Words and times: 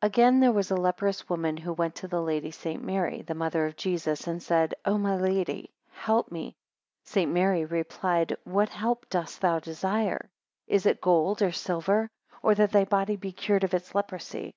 AGAIN, 0.00 0.40
there 0.40 0.50
was 0.50 0.70
a 0.70 0.76
leprous 0.78 1.28
woman 1.28 1.58
who 1.58 1.74
went 1.74 1.94
to 1.96 2.08
the 2.08 2.22
Lady 2.22 2.50
St. 2.50 2.82
Mary, 2.82 3.20
the 3.20 3.34
mother 3.34 3.66
of 3.66 3.76
Jesus, 3.76 4.26
and 4.26 4.42
said, 4.42 4.72
O 4.86 4.96
my 4.96 5.14
Lady, 5.14 5.74
help 5.90 6.32
me. 6.32 6.52
2 7.04 7.10
St. 7.10 7.30
Mary 7.32 7.66
replied, 7.66 8.34
What 8.44 8.70
help 8.70 9.10
does 9.10 9.38
thou 9.38 9.58
desire? 9.58 10.30
Is 10.68 10.86
it 10.86 11.02
gold 11.02 11.42
or 11.42 11.52
silver, 11.52 12.08
or 12.42 12.54
that 12.54 12.72
thy 12.72 12.86
body 12.86 13.16
be 13.16 13.30
cured 13.30 13.62
of 13.62 13.74
its 13.74 13.94
leprosy? 13.94 14.54